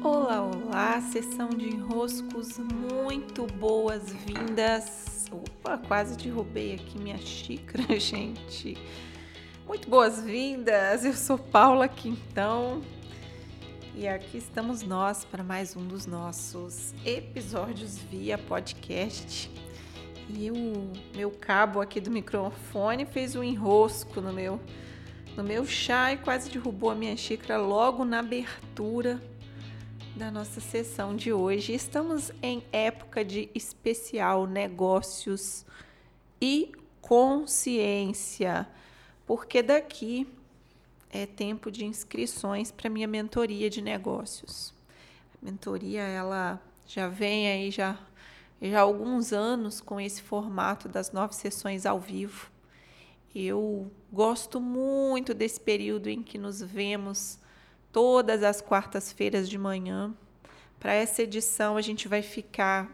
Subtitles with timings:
[0.00, 5.26] Olá, olá, sessão de enroscos, muito boas-vindas.
[5.32, 8.78] Opa, quase derrubei aqui minha xícara, gente.
[9.66, 12.80] Muito boas-vindas, eu sou Paula Quintão
[13.92, 19.50] e aqui estamos nós para mais um dos nossos episódios via podcast.
[20.30, 24.60] E o meu cabo aqui do microfone fez um enrosco no meu
[25.36, 29.20] no meu chá e quase derrubou a minha xícara logo na abertura
[30.18, 31.72] da nossa sessão de hoje.
[31.72, 35.64] Estamos em época de especial negócios
[36.40, 38.66] e consciência,
[39.24, 40.26] porque daqui
[41.08, 44.74] é tempo de inscrições para minha mentoria de negócios.
[45.40, 47.96] A mentoria ela já vem aí já
[48.60, 52.50] já há alguns anos com esse formato das nove sessões ao vivo.
[53.32, 57.38] Eu gosto muito desse período em que nos vemos
[57.98, 60.14] todas as quartas-feiras de manhã.
[60.78, 62.88] Para essa edição, a gente vai ficar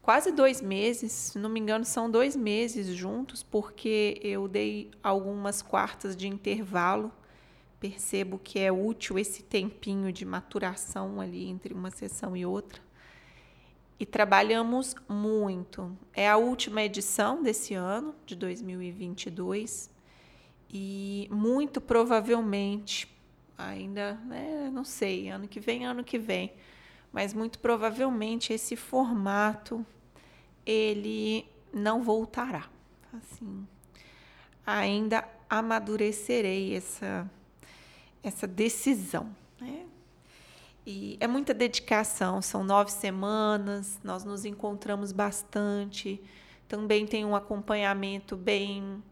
[0.00, 5.62] quase dois meses, se não me engano, são dois meses juntos, porque eu dei algumas
[5.62, 7.10] quartas de intervalo.
[7.80, 12.80] Percebo que é útil esse tempinho de maturação ali entre uma sessão e outra.
[13.98, 15.90] E trabalhamos muito.
[16.14, 19.90] É a última edição desse ano, de 2022,
[20.72, 23.08] e muito provavelmente
[23.66, 26.52] ainda, né, não sei, ano que vem, ano que vem,
[27.12, 29.84] mas muito provavelmente esse formato
[30.64, 32.68] ele não voltará.
[33.12, 33.66] Assim,
[34.64, 37.28] ainda amadurecerei essa
[38.22, 39.86] essa decisão, né?
[40.86, 46.20] E é muita dedicação, são nove semanas, nós nos encontramos bastante.
[46.66, 49.02] Também tem um acompanhamento bem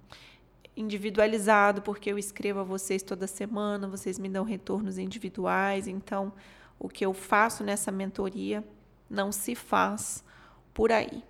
[0.79, 5.89] individualizado, porque eu escrevo a vocês toda semana, vocês me dão retornos individuais.
[5.89, 6.33] Então,
[6.79, 8.65] o que eu faço nessa mentoria
[9.11, 10.25] não se faz
[10.73, 11.25] por aí.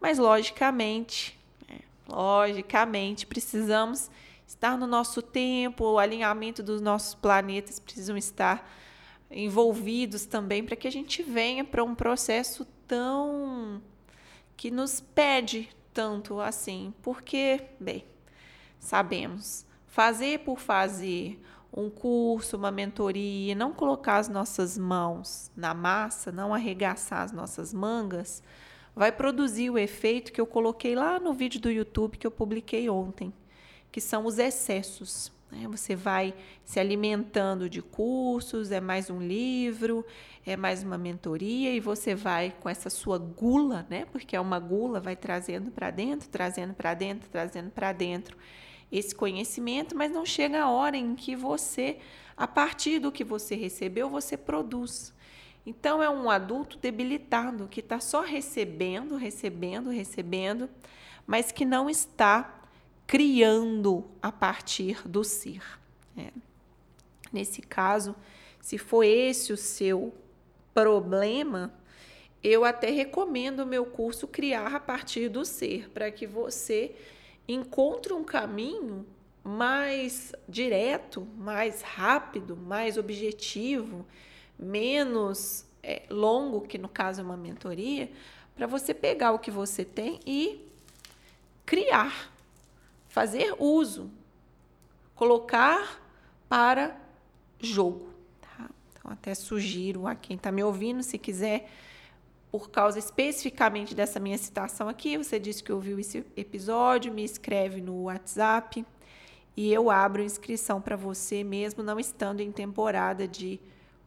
[0.00, 4.10] Mas, logicamente, é, logicamente, precisamos
[4.46, 8.70] estar no nosso tempo, o alinhamento dos nossos planetas precisam estar
[9.30, 13.82] envolvidos também para que a gente venha para um processo tão
[14.56, 18.04] que nos pede tanto assim, porque, bem,
[18.84, 19.66] sabemos.
[19.86, 21.40] Fazer por fazer
[21.76, 27.74] um curso, uma mentoria, não colocar as nossas mãos na massa, não arregaçar as nossas
[27.74, 28.42] mangas,
[28.94, 32.88] vai produzir o efeito que eu coloquei lá no vídeo do YouTube que eu publiquei
[32.88, 33.32] ontem,
[33.90, 35.32] que são os excessos.
[35.50, 35.66] Né?
[35.68, 36.32] Você vai
[36.64, 40.06] se alimentando de cursos, é mais um livro,
[40.46, 44.06] é mais uma mentoria, e você vai com essa sua gula, né?
[44.12, 48.36] porque é uma gula, vai trazendo para dentro, trazendo para dentro, trazendo para dentro
[48.94, 51.98] esse conhecimento, mas não chega a hora em que você,
[52.36, 55.12] a partir do que você recebeu, você produz.
[55.66, 60.70] Então é um adulto debilitado que está só recebendo, recebendo, recebendo,
[61.26, 62.62] mas que não está
[63.04, 65.62] criando a partir do ser.
[66.16, 66.30] É.
[67.32, 68.14] Nesse caso,
[68.60, 70.14] se for esse o seu
[70.72, 71.74] problema,
[72.44, 76.94] eu até recomendo o meu curso Criar a partir do ser, para que você
[77.46, 79.06] encontre um caminho
[79.42, 84.06] mais direto, mais rápido, mais objetivo,
[84.58, 88.10] menos é, longo, que no caso é uma mentoria,
[88.56, 90.66] para você pegar o que você tem e
[91.66, 92.32] criar,
[93.08, 94.10] fazer uso,
[95.14, 96.00] colocar
[96.48, 96.96] para
[97.60, 98.08] jogo.
[98.40, 98.70] Tá?
[98.92, 101.70] Então, até sugiro a quem está me ouvindo, se quiser
[102.54, 107.80] por causa especificamente dessa minha citação aqui, você disse que ouviu esse episódio, me escreve
[107.80, 108.86] no WhatsApp
[109.56, 113.58] e eu abro inscrição para você, mesmo não estando em temporada de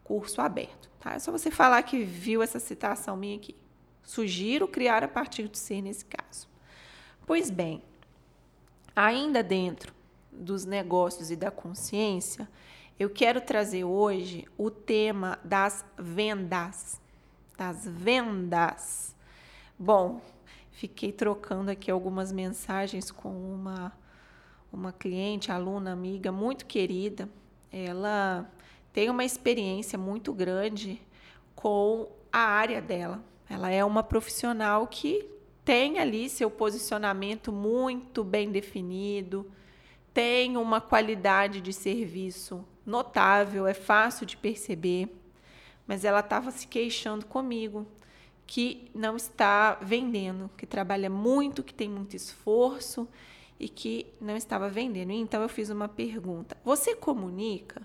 [0.02, 0.90] curso aberto.
[0.98, 1.16] Tá?
[1.16, 3.54] É só você falar que viu essa citação minha aqui.
[4.02, 6.48] Sugiro criar a partir do ser nesse caso.
[7.26, 7.84] Pois bem,
[8.96, 9.94] ainda dentro
[10.32, 12.48] dos negócios e da consciência,
[12.98, 17.06] eu quero trazer hoje o tema das vendas
[17.58, 19.16] das vendas.
[19.78, 20.22] Bom,
[20.72, 23.92] fiquei trocando aqui algumas mensagens com uma
[24.72, 27.30] uma cliente, aluna, amiga muito querida.
[27.72, 28.50] Ela
[28.94, 31.02] tem uma experiência muito grande
[31.56, 33.24] com a área dela.
[33.50, 35.26] Ela é uma profissional que
[35.64, 39.50] tem ali seu posicionamento muito bem definido,
[40.14, 45.14] tem uma qualidade de serviço notável, é fácil de perceber
[45.88, 47.88] mas ela estava se queixando comigo
[48.46, 53.08] que não está vendendo, que trabalha muito, que tem muito esforço
[53.60, 55.12] e que não estava vendendo.
[55.12, 57.82] Então eu fiz uma pergunta: você comunica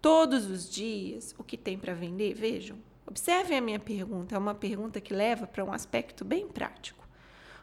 [0.00, 2.34] todos os dias o que tem para vender?
[2.34, 7.00] Vejam, observem a minha pergunta, é uma pergunta que leva para um aspecto bem prático.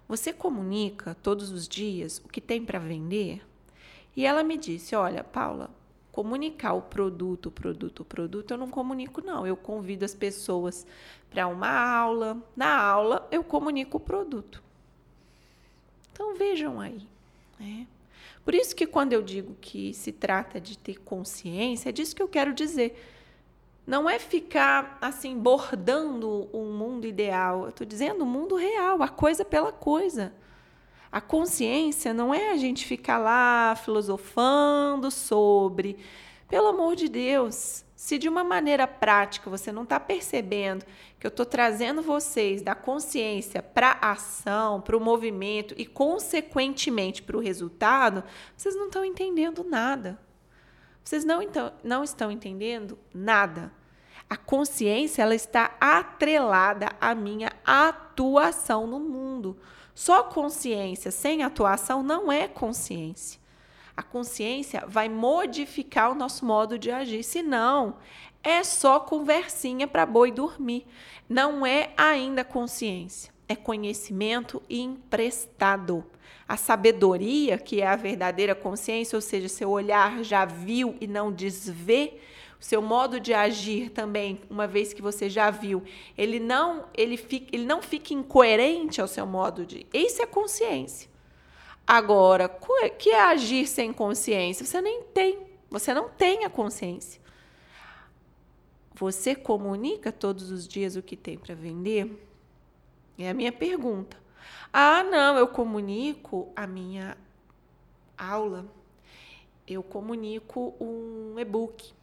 [0.07, 3.45] Você comunica todos os dias o que tem para vender?
[4.15, 5.69] E ela me disse: Olha, Paula,
[6.17, 9.45] comunicar o produto, o produto, o produto, eu não comunico, não.
[9.45, 10.83] Eu convido as pessoas
[11.29, 12.41] para uma aula.
[12.55, 14.63] Na aula, eu comunico o produto.
[16.11, 16.99] Então vejam aí.
[17.59, 17.85] Né?
[18.43, 22.23] Por isso que quando eu digo que se trata de ter consciência, é disso que
[22.23, 22.99] eu quero dizer.
[23.85, 27.65] Não é ficar assim bordando um mundo ideal.
[27.65, 30.33] Eu estou dizendo o mundo real, a coisa pela coisa.
[31.11, 35.97] A consciência não é a gente ficar lá filosofando sobre.
[36.47, 40.85] Pelo amor de Deus, se de uma maneira prática você não está percebendo
[41.19, 47.23] que eu estou trazendo vocês da consciência para a ação, para o movimento e, consequentemente,
[47.23, 48.23] para o resultado,
[48.55, 50.19] vocês não estão entendendo nada.
[51.03, 53.71] Vocês não, então, não estão entendendo nada.
[54.29, 59.57] A consciência ela está atrelada à minha atuação no mundo.
[59.95, 63.39] Só consciência sem atuação não é consciência.
[63.95, 67.95] A consciência vai modificar o nosso modo de agir, senão
[68.43, 70.85] é só conversinha para boi dormir.
[71.27, 76.05] Não é ainda consciência, é conhecimento emprestado.
[76.47, 81.31] A sabedoria, que é a verdadeira consciência, ou seja, seu olhar já viu e não
[81.31, 82.19] desvê,
[82.59, 85.83] o seu modo de agir também, uma vez que você já viu,
[86.17, 89.85] ele não ele fica, ele não fica incoerente ao seu modo de.
[89.93, 91.09] Isso é consciência.
[91.85, 92.49] Agora,
[92.97, 94.65] que é agir sem consciência?
[94.65, 95.39] Você nem tem,
[95.69, 97.21] você não tem a consciência.
[98.93, 102.27] Você comunica todos os dias o que tem para vender?
[103.17, 104.17] É a minha pergunta.
[104.73, 107.15] Ah, não, eu comunico a minha
[108.17, 108.65] aula.
[109.67, 111.93] Eu comunico um e-book.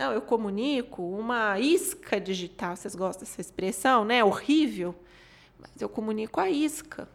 [0.00, 2.74] Não, eu comunico uma isca digital.
[2.74, 4.24] Vocês gostam dessa expressão, né?
[4.24, 4.94] Horrível.
[5.58, 7.06] Mas eu comunico a isca.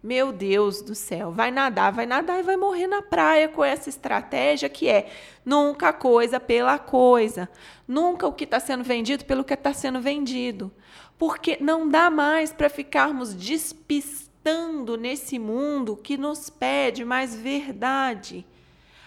[0.00, 3.88] Meu Deus do céu, vai nadar, vai nadar e vai morrer na praia com essa
[3.88, 5.10] estratégia que é
[5.44, 7.48] nunca coisa pela coisa,
[7.88, 10.70] nunca o que está sendo vendido pelo que está sendo vendido.
[11.18, 18.46] Porque não dá mais para ficarmos despistando nesse mundo que nos pede mais verdade.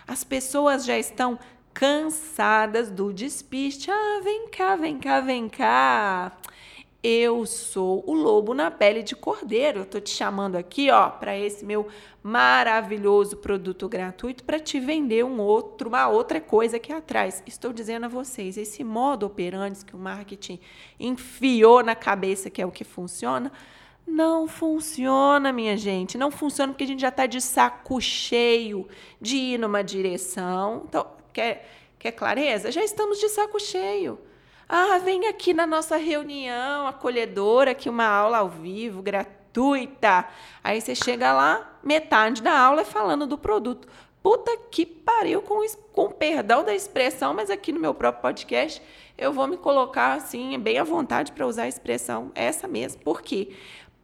[0.05, 1.39] As pessoas já estão
[1.77, 3.91] cansadas do despiste.
[3.91, 6.35] Ah, vem cá, vem cá, vem cá.
[7.03, 9.81] Eu sou o lobo na pele de cordeiro.
[9.81, 11.87] Eu tô te chamando aqui, ó, para esse meu
[12.23, 17.43] maravilhoso produto gratuito para te vender um outro, uma outra coisa aqui atrás.
[17.45, 20.59] Estou dizendo a vocês, esse modo operante que o marketing
[20.99, 23.51] enfiou na cabeça que é o que funciona,
[24.07, 26.17] não funciona, minha gente.
[26.17, 28.87] Não funciona porque a gente já está de saco cheio
[29.21, 30.83] de ir numa direção.
[30.87, 31.69] Então, Quer,
[31.99, 32.71] quer clareza?
[32.71, 34.17] Já estamos de saco cheio.
[34.67, 40.27] Ah, vem aqui na nossa reunião acolhedora, aqui uma aula ao vivo, gratuita.
[40.63, 43.87] Aí você chega lá, metade da aula é falando do produto.
[44.23, 45.63] Puta que pariu, com,
[45.93, 48.81] com perdão da expressão, mas aqui no meu próprio podcast
[49.15, 52.99] eu vou me colocar assim, bem à vontade para usar a expressão essa mesmo.
[53.03, 53.55] Por quê?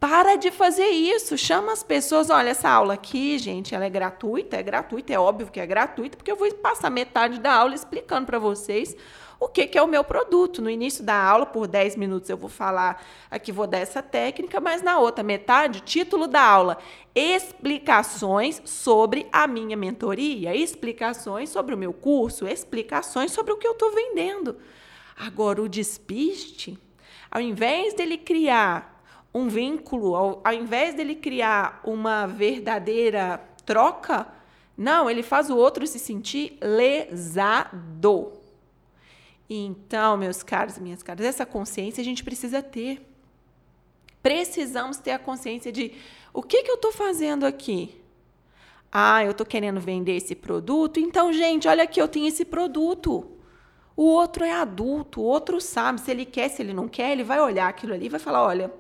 [0.04, 2.30] Para de fazer isso, chama as pessoas.
[2.30, 6.18] Olha, essa aula aqui, gente, ela é gratuita, é gratuita, é óbvio que é gratuita,
[6.18, 8.98] porque eu vou passar metade da aula explicando para vocês
[9.40, 10.62] o que, que é o meu produto.
[10.62, 14.60] No início da aula, por 10 minutos, eu vou falar aqui, vou dar essa técnica,
[14.60, 16.80] mas na outra metade, título da aula:
[17.16, 23.72] Explicações sobre a minha mentoria, explicações sobre o meu curso, explicações sobre o que eu
[23.72, 24.58] estou vendendo.
[25.16, 26.78] Agora, o despiste,
[27.32, 28.93] ao invés dele criar
[29.34, 34.28] um vínculo, ao, ao invés dele criar uma verdadeira troca,
[34.78, 38.34] não, ele faz o outro se sentir lesado.
[39.50, 43.02] Então, meus caros minhas caras, essa consciência a gente precisa ter.
[44.22, 45.94] Precisamos ter a consciência de
[46.34, 48.02] o que, que eu estou fazendo aqui.
[48.92, 51.00] Ah, eu estou querendo vender esse produto.
[51.00, 53.30] Então, gente, olha aqui, eu tenho esse produto.
[53.96, 57.24] O outro é adulto, o outro sabe se ele quer, se ele não quer, ele
[57.24, 58.72] vai olhar aquilo ali e vai falar: olha,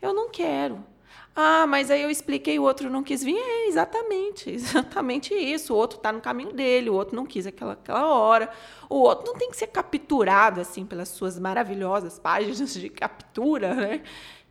[0.00, 0.84] eu não quero.
[1.34, 3.36] Ah, mas aí eu expliquei, o outro não quis vir.
[3.36, 5.72] É exatamente, exatamente isso.
[5.72, 8.50] O outro está no caminho dele, o outro não quis aquela, aquela hora.
[8.88, 14.02] O outro não tem que ser capturado assim pelas suas maravilhosas páginas de captura, né?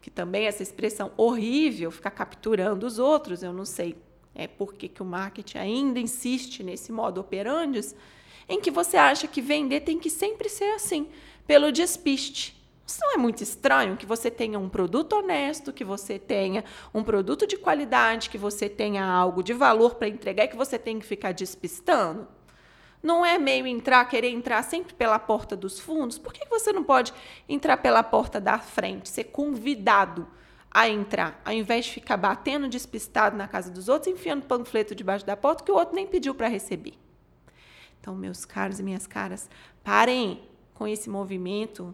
[0.02, 3.96] Que também essa expressão horrível, ficar capturando os outros, eu não sei.
[4.34, 7.82] É porque que o marketing ainda insiste nesse modo operandi
[8.48, 11.08] em que você acha que vender tem que sempre ser assim,
[11.46, 12.59] pelo despiste.
[12.90, 17.04] Isso não é muito estranho que você tenha um produto honesto, que você tenha um
[17.04, 20.98] produto de qualidade, que você tenha algo de valor para entregar e que você tem
[20.98, 22.28] que ficar despistando?
[23.04, 26.18] Não é meio entrar, querer entrar sempre pela porta dos fundos?
[26.18, 27.14] Por que você não pode
[27.48, 30.28] entrar pela porta da frente, ser convidado
[30.72, 35.28] a entrar, ao invés de ficar batendo despistado na casa dos outros, enfiando panfleto debaixo
[35.28, 36.96] da porta que o outro nem pediu para receber?
[38.02, 39.48] Então, meus caros e minhas caras,
[39.84, 40.42] parem
[40.74, 41.94] com esse movimento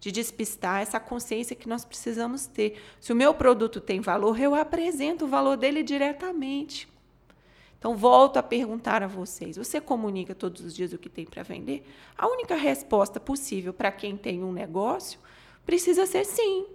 [0.00, 2.80] de despistar essa consciência que nós precisamos ter.
[3.00, 6.88] Se o meu produto tem valor, eu apresento o valor dele diretamente.
[7.78, 11.42] Então, volto a perguntar a vocês: você comunica todos os dias o que tem para
[11.42, 11.84] vender?
[12.16, 15.18] A única resposta possível para quem tem um negócio
[15.64, 16.66] precisa ser sim.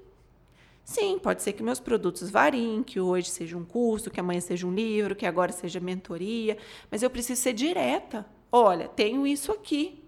[0.85, 4.67] Sim, pode ser que meus produtos variem, que hoje seja um curso, que amanhã seja
[4.67, 6.57] um livro, que agora seja mentoria,
[6.91, 8.25] mas eu preciso ser direta.
[8.51, 10.02] Olha, tenho isso aqui.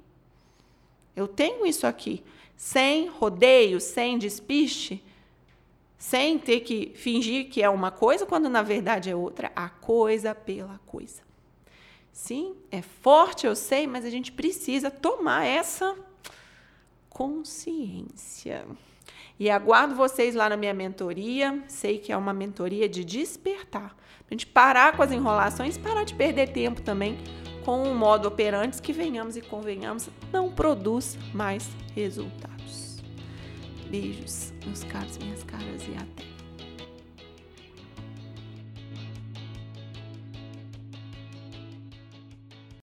[1.16, 2.24] Eu tenho isso aqui.
[2.58, 5.04] Sem rodeio, sem despiste,
[5.98, 10.34] sem ter que fingir que é uma coisa quando na verdade é outra, a coisa
[10.34, 11.22] pela coisa.
[12.12, 15.96] Sim, é forte, eu sei, mas a gente precisa tomar essa
[17.10, 18.66] consciência.
[19.38, 21.62] E aguardo vocês lá na minha mentoria.
[21.68, 23.96] Sei que é uma mentoria de despertar.
[24.30, 27.18] a gente parar com as enrolações, parar de perder tempo também
[27.66, 32.98] com o modo operantes que venhamos e convenhamos não produz mais resultados.
[33.90, 36.35] Beijos, meus caros, minhas caras e até.